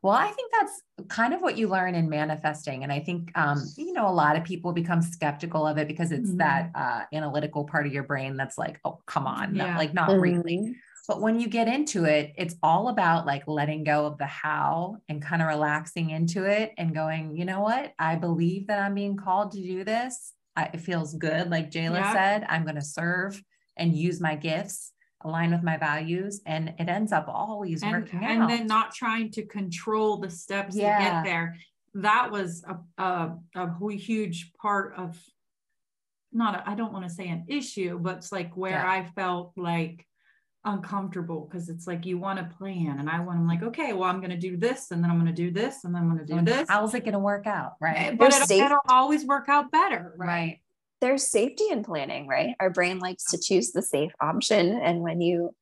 [0.02, 2.84] Well, I think that's kind of what you learn in manifesting.
[2.84, 6.12] And I think, um, you know, a lot of people become skeptical of it because
[6.12, 6.39] it's mm-hmm.
[6.39, 9.67] that uh, analytical part of your brain that's like, oh, come on, yeah.
[9.67, 10.19] not, like not mm-hmm.
[10.19, 10.76] really.
[11.08, 14.98] But when you get into it, it's all about like letting go of the how
[15.10, 17.94] and kind of relaxing into it and going, you know what?
[18.00, 20.34] I believe that I'm being called to do this.
[20.56, 21.50] I, it feels good.
[21.50, 22.13] Like Jayla yeah.
[22.13, 23.42] said, I'm going to serve
[23.76, 24.94] and use my gifts
[25.26, 28.32] align with my values and it ends up always and, working out.
[28.32, 30.98] and then not trying to control the steps yeah.
[30.98, 31.56] to get there
[31.94, 35.18] that was a, a, a huge part of
[36.32, 38.89] not I don't want to say an issue but it's like where yeah.
[38.89, 40.06] I felt like
[40.65, 44.10] uncomfortable because it's like you want to plan and I want to like okay well
[44.10, 46.08] I'm going to do this and then I'm going to do this and then I'm
[46.08, 48.80] going to do and this how's it going to work out right but it'll, it'll,
[48.88, 50.60] always work out better right, right
[51.04, 52.56] there's safety in planning, right?
[52.62, 54.80] Our brain likes to choose the safe option.
[54.82, 55.54] And when you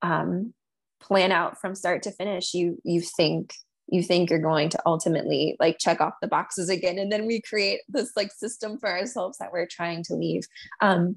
[0.00, 0.54] um,
[1.00, 3.52] plan out from start to finish, you you think
[3.88, 7.00] you think you're going to ultimately like check off the boxes again.
[7.00, 10.46] And then we create this like system for ourselves that we're trying to leave.
[10.80, 11.16] Um,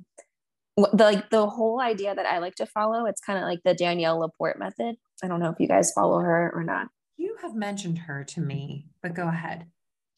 [0.93, 3.73] the, like the whole idea that I like to follow, it's kind of like the
[3.73, 4.95] Danielle Laporte method.
[5.23, 6.87] I don't know if you guys follow her or not.
[7.17, 9.65] You have mentioned her to me, but go ahead.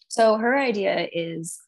[0.08, 1.60] So her idea is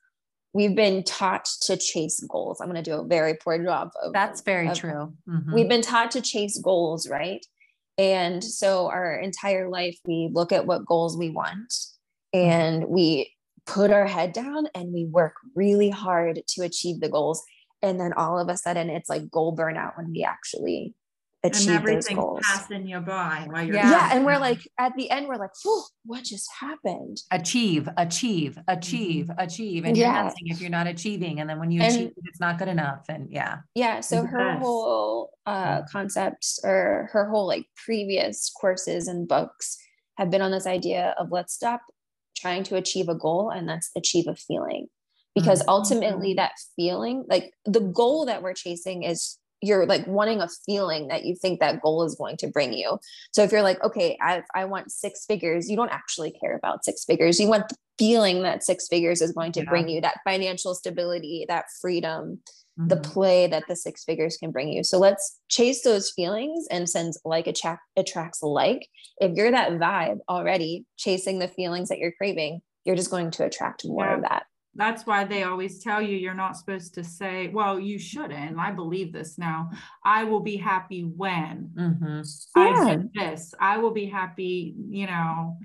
[0.54, 2.62] we've been taught to chase goals.
[2.62, 5.14] I'm going to do a very poor job of That's very of, true.
[5.28, 5.54] Mm-hmm.
[5.54, 7.44] We've been taught to chase goals, right?
[7.98, 11.74] And so our entire life we look at what goals we want
[12.34, 13.32] and we
[13.66, 17.44] put our head down and we work really hard to achieve the goals
[17.84, 20.96] and then all of a sudden it's like goal burnout when we actually
[21.46, 22.42] achieve and everything those goals.
[22.44, 23.90] passing you by while you're yeah.
[23.90, 25.52] yeah and we're like at the end we're like
[26.06, 29.40] what just happened achieve achieve achieve mm-hmm.
[29.40, 30.32] achieve and yeah.
[30.40, 33.04] you're if you're not achieving and then when you and, achieve it's not good enough
[33.10, 39.28] and yeah yeah so her whole uh concept or her whole like previous courses and
[39.28, 39.78] books
[40.18, 41.82] have been on this idea of let's stop
[42.38, 44.88] trying to achieve a goal and let's achieve a feeling
[45.36, 45.70] because mm-hmm.
[45.70, 51.08] ultimately that feeling like the goal that we're chasing is you're like wanting a feeling
[51.08, 53.00] that you think that goal is going to bring you.
[53.32, 56.84] So if you're like, okay, I, I want six figures, you don't actually care about
[56.84, 57.40] six figures.
[57.40, 59.70] You want the feeling that six figures is going to yeah.
[59.70, 62.40] bring you that financial stability, that freedom,
[62.78, 62.90] mm-hmm.
[62.90, 64.84] the play that the six figures can bring you.
[64.84, 68.90] So let's chase those feelings and since like attract attracts like.
[69.20, 73.46] If you're that vibe already chasing the feelings that you're craving, you're just going to
[73.46, 74.16] attract more yeah.
[74.16, 74.44] of that
[74.76, 78.58] that's why they always tell you you're not supposed to say, well, you shouldn't.
[78.58, 79.70] I believe this now.
[80.04, 82.22] I will be happy when mm-hmm.
[82.56, 82.86] yeah.
[82.86, 83.54] I do this.
[83.60, 85.58] I will be happy, you know.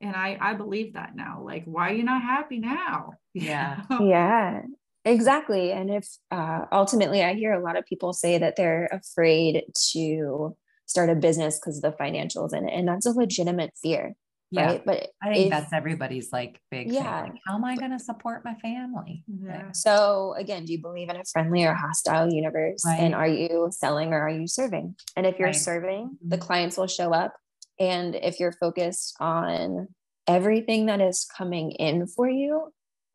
[0.00, 1.42] And I I believe that now.
[1.44, 3.12] Like, why are you not happy now?
[3.36, 3.82] Yeah.
[4.00, 4.60] yeah.
[5.04, 5.72] Exactly.
[5.72, 10.56] And if uh, ultimately, I hear a lot of people say that they're afraid to
[10.86, 12.72] start a business because of the financials in it.
[12.72, 14.14] And that's a legitimate fear
[14.50, 14.66] yeah.
[14.66, 17.90] right but i think if, that's everybody's like big yeah like, how am i going
[17.90, 19.70] to support my family yeah.
[19.72, 23.00] so again do you believe in a friendly or hostile universe right.
[23.00, 25.56] and are you selling or are you serving and if you're right.
[25.56, 26.44] serving the mm-hmm.
[26.44, 27.34] clients will show up
[27.80, 29.88] and if you're focused on
[30.26, 32.72] everything that is coming in for you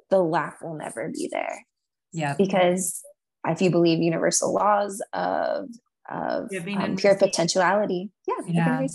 [0.10, 1.66] the lack will never be there
[2.12, 3.02] yeah because
[3.48, 5.70] if you believe universal laws of
[6.10, 8.88] of um, pure potentiality yeah, yeah.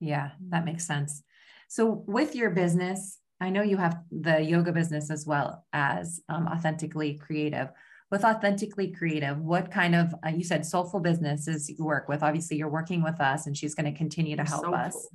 [0.00, 1.22] yeah that makes sense
[1.68, 6.48] so, with your business, I know you have the yoga business as well as um,
[6.48, 7.68] authentically creative.
[8.10, 12.22] With authentically creative, what kind of uh, you said soulful businesses you work with?
[12.22, 14.74] Obviously, you're working with us, and she's going to continue to help soulful.
[14.74, 15.08] us.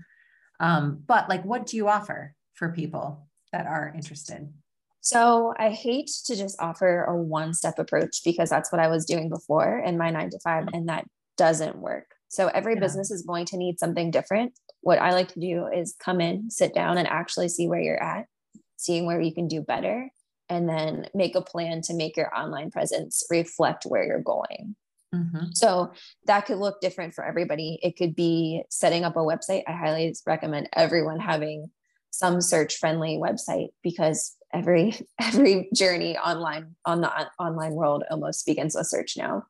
[0.60, 4.54] Um, but like, what do you offer for people that are interested?
[5.02, 9.06] So I hate to just offer a one step approach because that's what I was
[9.06, 12.06] doing before in my nine to five, and that doesn't work.
[12.30, 12.80] So every yeah.
[12.80, 14.54] business is going to need something different.
[14.84, 18.02] What I like to do is come in, sit down, and actually see where you're
[18.02, 18.28] at,
[18.78, 20.10] seeing where you can do better,
[20.50, 24.76] and then make a plan to make your online presence reflect where you're going.
[25.16, 25.52] Mm-hmm.
[25.54, 25.94] So
[26.26, 27.80] that could look different for everybody.
[27.82, 29.64] It could be setting up a website.
[29.68, 31.70] I highly recommend everyone having
[32.10, 38.76] some search friendly website because every every journey online on the online world almost begins
[38.76, 39.44] with search now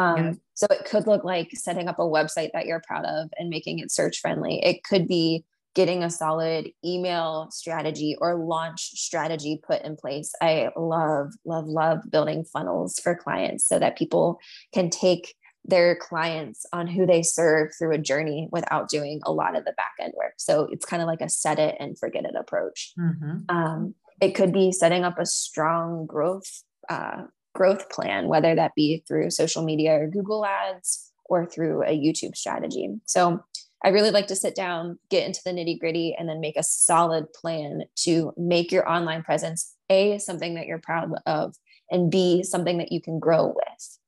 [0.00, 0.32] um, yeah.
[0.54, 3.78] So it could look like setting up a website that you're proud of and making
[3.78, 4.60] it search friendly.
[4.64, 10.32] It could be getting a solid email strategy or launch strategy put in place.
[10.40, 14.38] I love, love, love building funnels for clients so that people
[14.74, 15.34] can take
[15.64, 19.72] their clients on who they serve through a journey without doing a lot of the
[19.72, 20.32] back end work.
[20.38, 22.92] So it's kind of like a set it and forget it approach.
[22.98, 23.54] Mm-hmm.
[23.54, 29.02] Um, it could be setting up a strong growth uh, growth plan, whether that be
[29.06, 32.88] through social media or Google ads or through a YouTube strategy.
[33.06, 33.42] So
[33.82, 36.62] I really like to sit down, get into the nitty gritty, and then make a
[36.62, 41.54] solid plan to make your online presence A, something that you're proud of,
[41.90, 43.98] and B, something that you can grow with.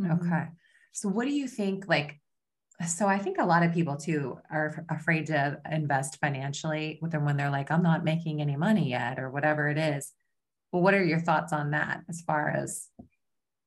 [0.00, 0.26] Mm-hmm.
[0.26, 0.44] Okay.
[0.92, 1.86] So, what do you think?
[1.86, 2.20] Like,
[2.86, 7.24] so I think a lot of people too are afraid to invest financially with them
[7.24, 10.12] when they're like, I'm not making any money yet, or whatever it is.
[10.72, 12.88] Well, what are your thoughts on that as far as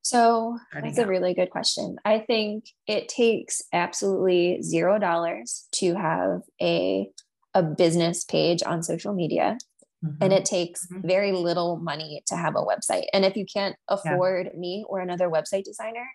[0.04, 1.98] so that's a really good question.
[2.04, 7.10] I think it takes absolutely zero dollars to have a
[7.54, 9.58] a business page on social media.
[10.04, 10.24] Mm-hmm.
[10.24, 11.08] And it takes mm-hmm.
[11.08, 13.06] very little money to have a website.
[13.14, 14.60] And if you can't afford yeah.
[14.60, 16.08] me or another website designer,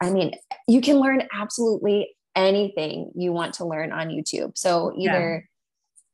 [0.00, 0.32] I mean,
[0.66, 4.52] you can learn absolutely anything you want to learn on YouTube.
[4.56, 5.48] So either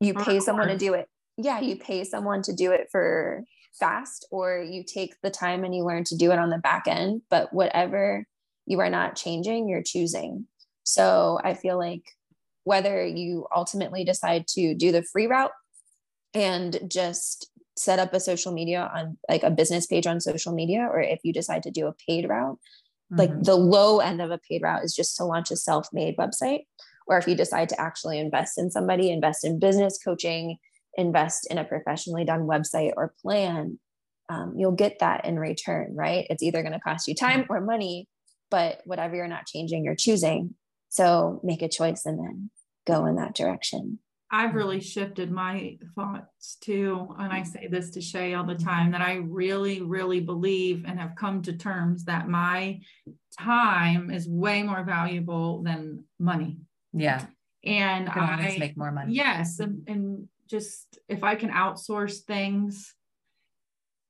[0.00, 0.06] yeah.
[0.08, 1.08] you pay someone to do it.
[1.42, 3.44] Yeah, you pay someone to do it for
[3.78, 6.84] fast or you take the time and you learn to do it on the back
[6.86, 8.26] end but whatever
[8.66, 10.46] you are not changing you're choosing
[10.82, 12.12] so i feel like
[12.64, 15.52] whether you ultimately decide to do the free route
[16.34, 20.86] and just set up a social media on like a business page on social media
[20.90, 22.58] or if you decide to do a paid route
[23.10, 23.18] mm-hmm.
[23.18, 26.64] like the low end of a paid route is just to launch a self-made website
[27.06, 30.58] or if you decide to actually invest in somebody invest in business coaching
[31.00, 33.78] invest in a professionally done website or plan,
[34.28, 36.26] um, you'll get that in return, right?
[36.30, 38.06] It's either going to cost you time or money,
[38.50, 40.54] but whatever you're not changing, you're choosing.
[40.88, 42.50] So make a choice and then
[42.86, 43.98] go in that direction.
[44.32, 47.08] I've really shifted my thoughts too.
[47.18, 51.00] And I say this to Shay all the time that I really, really believe and
[51.00, 52.80] have come to terms that my
[53.36, 56.58] time is way more valuable than money.
[56.92, 57.26] Yeah.
[57.64, 59.14] And I want to make more money.
[59.14, 59.58] Yes.
[59.58, 62.94] And, and just if I can outsource things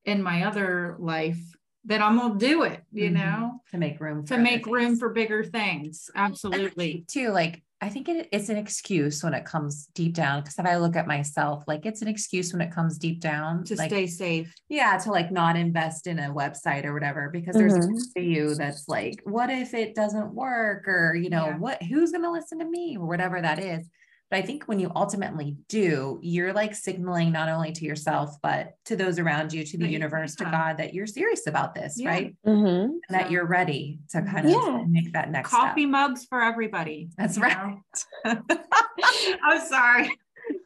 [0.05, 1.39] in my other life,
[1.85, 3.15] then I'm gonna do it, you mm-hmm.
[3.15, 6.09] know, to make room to make room for bigger things.
[6.15, 7.05] Absolutely.
[7.07, 10.41] Too like I think it, it's an excuse when it comes deep down.
[10.41, 13.63] Because if I look at myself, like it's an excuse when it comes deep down
[13.65, 14.53] to like, stay safe.
[14.69, 17.29] Yeah, to like not invest in a website or whatever.
[17.33, 18.19] Because there's mm-hmm.
[18.19, 21.57] a you that's like, what if it doesn't work, or you know, yeah.
[21.57, 23.89] what who's gonna listen to me, or whatever that is.
[24.31, 28.75] But I think when you ultimately do, you're like signaling not only to yourself, but
[28.85, 32.09] to those around you, to the universe, to God, that you're serious about this, yeah.
[32.09, 32.35] right?
[32.47, 32.91] Mm-hmm.
[32.93, 34.83] And that you're ready to kind of yeah.
[34.87, 35.89] make that next coffee step.
[35.89, 37.09] mugs for everybody.
[37.17, 37.77] That's right.
[38.23, 40.09] I'm sorry.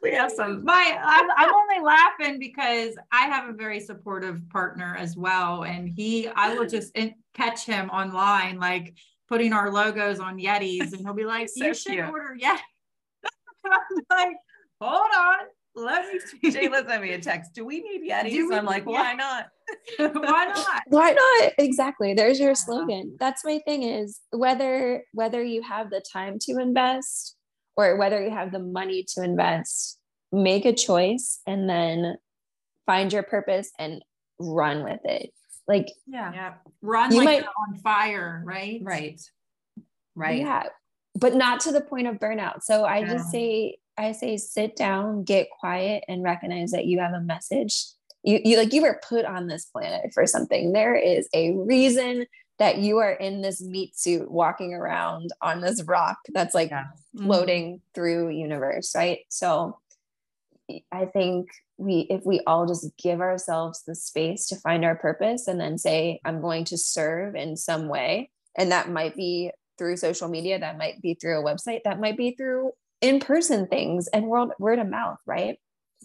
[0.00, 0.64] We have some.
[0.64, 5.88] My, I'm, I'm only laughing because I have a very supportive partner as well, and
[5.88, 8.94] he, I will just in, catch him online, like
[9.28, 12.08] putting our logos on Yetis, and he'll be like, so "You should cute.
[12.08, 12.60] order Yetis."
[13.72, 14.36] I'm like,
[14.80, 15.46] hold on.
[15.76, 16.58] Let me see.
[16.58, 17.52] Jayla sent me a text.
[17.52, 18.48] Do we need Yetis?
[18.48, 19.48] We, I'm like, why not?
[19.98, 20.82] why not?
[20.88, 21.52] Why not?
[21.58, 22.14] Exactly.
[22.14, 23.16] There's your slogan.
[23.18, 27.36] That's my thing is whether whether you have the time to invest
[27.76, 29.98] or whether you have the money to invest,
[30.32, 32.14] make a choice and then
[32.86, 34.02] find your purpose and
[34.38, 35.30] run with it.
[35.66, 36.54] Like yeah, yeah.
[36.80, 38.80] run like might, on fire, right?
[38.82, 39.20] Right.
[40.14, 40.40] Right.
[40.40, 40.68] Yeah
[41.16, 42.62] but not to the point of burnout.
[42.62, 43.12] So I yeah.
[43.14, 47.86] just say, I say, sit down, get quiet, and recognize that you have a message.
[48.22, 50.72] You, you like you were put on this planet for something.
[50.72, 52.26] There is a reason
[52.58, 56.84] that you are in this meat suit walking around on this rock that's like yeah.
[57.14, 57.26] Mm-hmm.
[57.26, 57.94] floating mm-hmm.
[57.94, 59.20] through universe, right?
[59.28, 59.78] So
[60.90, 61.48] I think
[61.78, 65.78] we if we all just give ourselves the space to find our purpose and then
[65.78, 70.58] say I'm going to serve in some way and that might be through social media,
[70.58, 74.78] that might be through a website, that might be through in-person things and word, word
[74.78, 75.58] of mouth, right?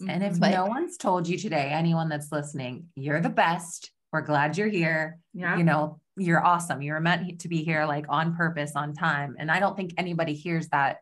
[0.08, 3.90] And if but, no one's told you today, anyone that's listening, you're the best.
[4.12, 5.18] We're glad you're here.
[5.32, 5.56] Yeah.
[5.56, 6.82] You know, you're awesome.
[6.82, 9.36] You're meant to be here like on purpose, on time.
[9.38, 10.98] And I don't think anybody hears that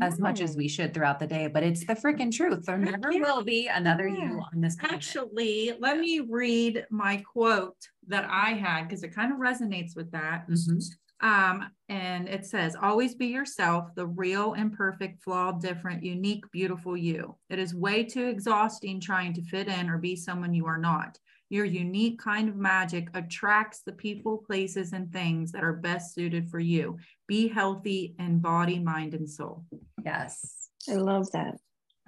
[0.00, 2.64] as much as we should throughout the day, but it's the freaking truth.
[2.66, 3.22] There never yeah.
[3.22, 4.22] will be another yeah.
[4.22, 4.76] you on this.
[4.76, 4.94] Planet.
[4.94, 10.12] Actually, let me read my quote that I had because it kind of resonates with
[10.12, 10.48] that.
[10.48, 11.28] Mm-hmm.
[11.28, 17.36] Um, and it says, always be yourself, the real, imperfect, flawed, different, unique, beautiful you.
[17.50, 21.18] It is way too exhausting trying to fit in or be someone you are not.
[21.48, 26.48] Your unique kind of magic attracts the people, places, and things that are best suited
[26.48, 26.96] for you.
[27.26, 29.64] Be healthy in body, mind, and soul.
[30.04, 30.68] Yes.
[30.88, 31.56] I love that.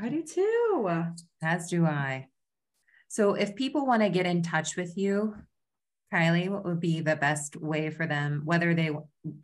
[0.00, 1.06] I do too.
[1.42, 2.28] As do I.
[3.08, 5.34] So if people want to get in touch with you,
[6.12, 8.90] Kylie, what would be the best way for them, whether they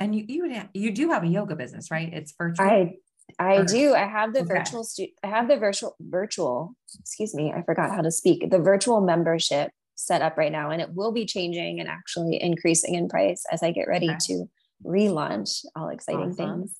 [0.01, 2.12] and you you you do have a yoga business, right?
[2.12, 2.66] It's virtual.
[2.66, 2.97] I
[3.39, 3.95] I or, do.
[3.95, 4.55] I have the okay.
[4.55, 8.51] virtual stu- I have the virtual virtual, excuse me, I forgot how to speak.
[8.51, 12.95] The virtual membership set up right now and it will be changing and actually increasing
[12.95, 14.19] in price as I get ready okay.
[14.29, 14.49] to
[14.85, 16.61] relaunch all exciting awesome.
[16.61, 16.77] things.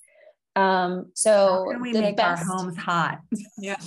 [0.57, 3.21] Um, so How can we the make best, our homes hot?
[3.59, 3.77] Yeah.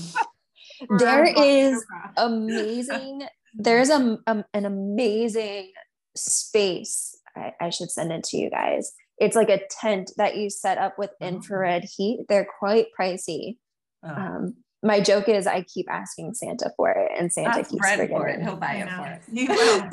[0.97, 2.13] There We're on is yoga.
[2.17, 3.21] amazing,
[3.53, 5.71] there's a, um, an amazing
[6.15, 7.15] space.
[7.35, 8.91] I, I should send it to you guys.
[9.17, 11.25] It's like a tent that you set up with Oh.
[11.27, 12.25] infrared heat.
[12.27, 13.57] They're quite pricey.
[14.03, 17.79] Oh, Um, my joke is I keep asking Santa for it, and Santa that's keeps
[17.81, 18.09] bread for it.
[18.39, 18.45] forgetting.
[18.45, 19.21] He'll buy it for us.
[19.31, 19.79] You will.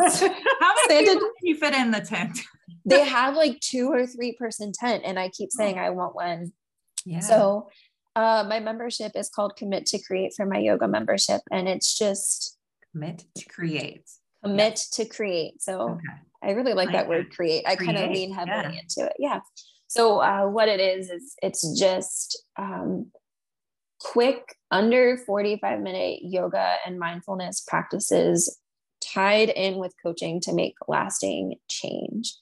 [0.60, 2.38] How many Santa- people can you fit in the tent?
[2.86, 6.52] they have like two or three person tent, and I keep saying I want one.
[7.04, 7.20] Yeah.
[7.20, 7.68] So,
[8.16, 12.56] uh, my membership is called Commit to Create for my yoga membership, and it's just
[12.92, 14.08] commit to create.
[14.42, 15.62] Commit to create.
[15.62, 16.02] So, Okay.
[16.42, 17.64] I really like Like that word create.
[17.66, 18.80] I kind of lean heavily yeah.
[18.80, 19.12] into it.
[19.18, 19.40] Yeah.
[19.88, 23.10] So uh, what it is is it's just um,
[24.00, 28.58] quick under 45 minute yoga and mindfulness practices
[29.00, 32.36] tied in with coaching to make lasting change.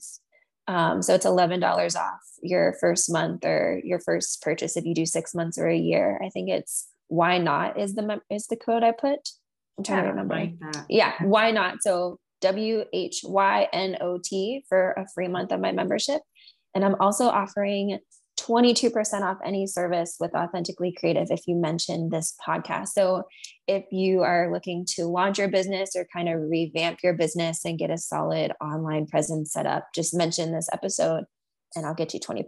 [0.68, 4.94] Um, so it's eleven dollars off your first month or your first purchase if you
[4.94, 6.18] do six months or a year.
[6.24, 9.20] I think it's why not is the mem- is the code I put.
[9.78, 10.34] I'm trying to remember.
[10.34, 10.54] like
[10.88, 11.82] yeah, why not?
[11.82, 16.22] So W H Y N O T for a free month of my membership.
[16.74, 17.98] And I'm also offering
[18.38, 22.88] 22% off any service with Authentically Creative if you mention this podcast.
[22.88, 23.24] So
[23.66, 27.78] if you are looking to launch your business or kind of revamp your business and
[27.78, 31.24] get a solid online presence set up, just mention this episode
[31.74, 32.44] and I'll get you 22%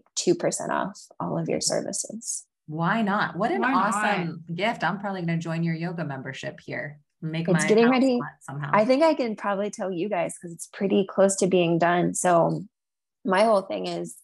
[0.70, 2.44] off all of your services.
[2.66, 3.36] Why not?
[3.36, 3.94] What an Why not?
[3.94, 4.84] awesome gift.
[4.84, 7.00] I'm probably going to join your yoga membership here.
[7.20, 8.20] Make It's getting ready.
[8.40, 8.70] somehow.
[8.72, 12.14] I think I can probably tell you guys because it's pretty close to being done.
[12.14, 12.62] So
[13.24, 14.16] my whole thing is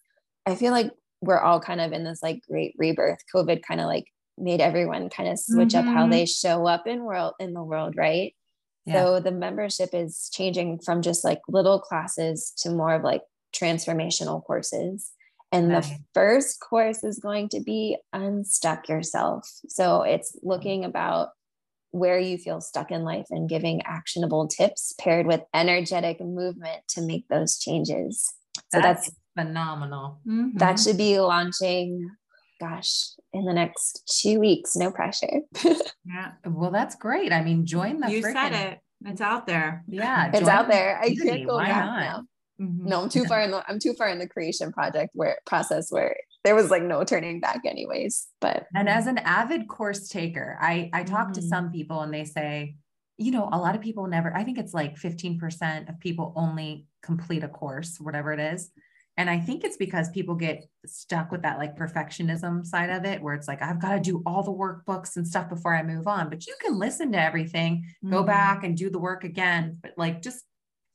[0.46, 3.18] I feel like we're all kind of in this like great rebirth.
[3.34, 4.06] COVID kind of like
[4.38, 6.10] made everyone kind of switch up how Mhm.
[6.10, 8.34] they show up in world in the world, right?
[8.84, 9.02] Yeah.
[9.04, 13.22] So the membership is changing from just like little classes to more of like
[13.54, 15.10] transformational courses.
[15.52, 19.48] And the first course is going to be unstuck yourself.
[19.68, 21.28] So it's looking about
[21.94, 27.00] where you feel stuck in life and giving actionable tips paired with energetic movement to
[27.00, 28.32] make those changes.
[28.72, 30.18] So that's, that's phenomenal.
[30.26, 30.58] Mhm.
[30.58, 32.10] that should be launching,
[32.60, 34.74] gosh, in the next two weeks.
[34.74, 35.40] No pressure.
[36.04, 36.32] yeah.
[36.44, 37.32] Well, that's great.
[37.32, 38.78] I mean, join the You frickin- said it.
[39.06, 39.84] It's out there.
[39.86, 40.30] Yeah.
[40.34, 40.98] it's out there.
[41.00, 42.00] I can't go Why back not?
[42.00, 42.22] now.
[42.60, 42.78] Mhm.
[42.86, 45.90] No, I'm too far in the I'm too far in the creation project where process
[45.92, 48.28] where there was like no turning back anyways.
[48.40, 51.48] But And as an avid course taker, I I talk to Mhm.
[51.48, 52.76] some people and they say,
[53.18, 56.86] you know, a lot of people never, I think it's like 15% of people only
[57.02, 58.70] complete a course, whatever it is.
[59.16, 63.22] And I think it's because people get stuck with that like perfectionism side of it,
[63.22, 66.08] where it's like, I've got to do all the workbooks and stuff before I move
[66.08, 66.28] on.
[66.30, 68.26] But you can listen to everything, go Mhm.
[68.26, 69.78] back and do the work again.
[69.80, 70.44] But like, just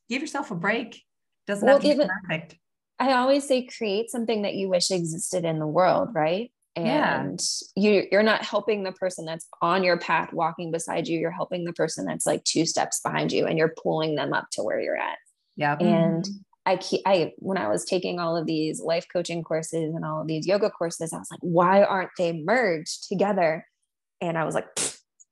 [0.10, 1.02] give yourself a break.
[1.47, 2.59] Doesn't Well, have to be perfect.
[3.00, 6.52] I always say create something that you wish existed in the world, right?
[6.76, 7.24] Yeah.
[7.26, 7.39] And
[7.76, 11.20] you you're not helping the person that's on your path walking beside you.
[11.20, 14.47] You're helping the person that's like two steps behind you and you're pulling them up
[14.52, 15.18] to where you're at.
[15.56, 15.78] Yeah.
[15.80, 16.43] And Mhm.
[16.66, 20.22] I keep I when I was taking all of these life coaching courses and all
[20.22, 23.66] of these yoga courses, I was like, why aren't they merged together?
[24.22, 24.68] And I was like,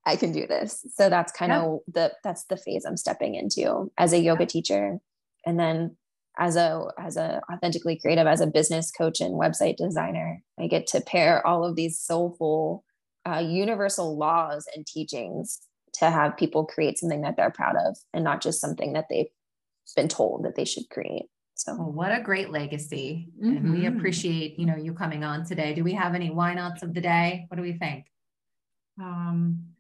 [0.06, 0.86] I can do this.
[0.96, 5.00] So that's kind of the that's the phase I'm stepping into as a yoga teacher.
[5.46, 5.98] And then
[6.38, 10.88] as a as a authentically creative, as a business coach and website designer, I get
[10.88, 12.84] to pair all of these soulful
[13.28, 15.60] uh, universal laws and teachings
[15.94, 19.28] to have people create something that they're proud of and not just something that they've
[19.96, 21.26] been told that they should create.
[21.56, 23.30] So Well, what a great legacy.
[23.42, 23.98] And we Mhm.
[23.98, 25.74] appreciate, you know, you coming on today.
[25.74, 27.46] Do we have any why nots of the day?
[27.48, 28.06] What do we think?
[29.00, 29.76] Um,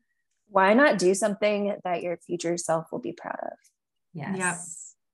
[0.49, 3.57] why not do something that your future self will be proud of?
[4.13, 4.37] Yes.
[4.37, 4.55] Yep.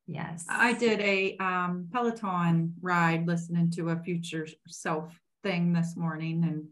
[0.08, 0.46] Yes.
[0.50, 6.44] I did a um, Peloton ride listening to a future self thing this morning.
[6.44, 6.70] And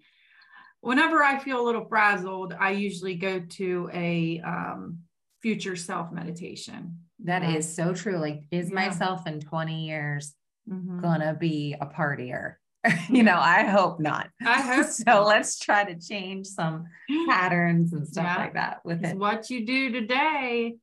[0.81, 4.99] whenever I feel a little frazzled, I usually go to a um,
[5.41, 6.99] future self meditation.
[7.23, 7.55] That yeah.
[7.55, 8.17] is so true.
[8.17, 8.75] Like, is yeah.
[8.75, 10.33] myself in 20 years
[10.69, 10.99] mm-hmm.
[10.99, 12.55] gonna be a partier?
[13.09, 14.29] you know, I hope not.
[14.45, 15.03] I hope so.
[15.05, 15.23] so.
[15.23, 16.85] Let's try to change some
[17.29, 18.37] patterns and stuff yeah.
[18.37, 19.15] like that with it.
[19.15, 20.75] What you do today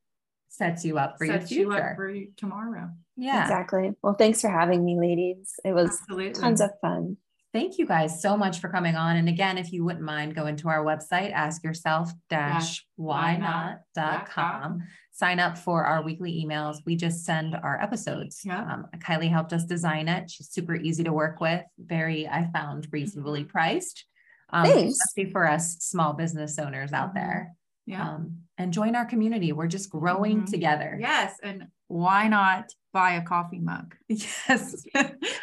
[0.59, 1.61] sets you up for your future.
[1.61, 2.91] You up for tomorrow.
[3.17, 3.43] Yeah.
[3.43, 3.93] Exactly.
[4.03, 5.55] Well, thanks for having me, ladies.
[5.65, 6.41] It was Absolutely.
[6.41, 7.17] tons of fun.
[7.55, 9.17] Thank you guys so much for coming on.
[9.17, 14.83] And again, if you wouldn't mind, go into our website, ask yourself dash why not.com.
[15.13, 16.77] Sign up for our weekly emails.
[16.85, 18.43] We just send our episodes.
[18.45, 18.61] Yeah.
[18.61, 20.31] Um, Kylie helped us design it.
[20.31, 23.51] She's super easy to work with, very, I found reasonably mm-hmm.
[23.51, 24.05] priced.
[24.51, 24.99] Um, Thanks.
[25.09, 27.19] Especially for us small business owners out mm-hmm.
[27.19, 27.57] there.
[27.89, 28.07] Yeah.
[28.07, 29.53] Um, and join our community.
[29.53, 30.53] We're just growing mm-hmm.
[30.53, 30.99] together.
[31.01, 31.37] Yes.
[31.43, 33.95] And why not buy a coffee mug?
[34.09, 34.85] Yes.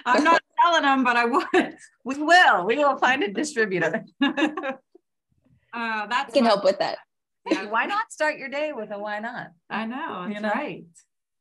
[0.05, 1.77] I'm not selling them, but I would.
[2.03, 2.65] We will.
[2.65, 4.05] We will find a distributor.
[4.21, 4.75] uh,
[5.73, 6.99] that's can help with that.
[7.49, 7.65] Yeah.
[7.65, 9.47] Why not start your day with a why not?
[9.69, 10.25] I know.
[10.25, 10.49] That's you know?
[10.49, 10.85] right.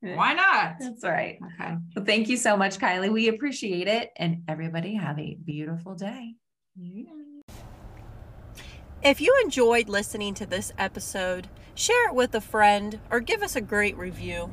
[0.00, 0.76] Why not?
[0.80, 1.38] That's right.
[1.60, 1.74] Okay.
[1.96, 3.12] Well, thank you so much, Kylie.
[3.12, 4.10] We appreciate it.
[4.16, 6.34] And everybody have a beautiful day.
[6.76, 7.04] Yeah.
[9.04, 13.54] If you enjoyed listening to this episode, share it with a friend or give us
[13.54, 14.50] a great review.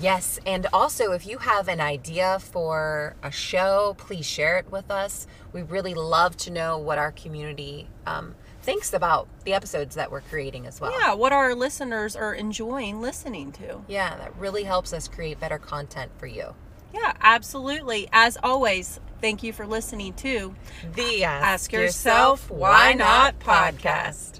[0.00, 4.90] Yes, and also if you have an idea for a show, please share it with
[4.90, 5.28] us.
[5.52, 10.22] We really love to know what our community um, thinks about the episodes that we're
[10.22, 10.90] creating as well.
[10.98, 13.82] Yeah, what our listeners are enjoying listening to.
[13.86, 16.56] Yeah, that really helps us create better content for you.
[16.92, 18.08] Yeah, absolutely.
[18.12, 20.54] As always, thank you for listening to
[20.94, 23.80] the Ask, Ask Yourself Why Not podcast.
[23.80, 24.38] podcast.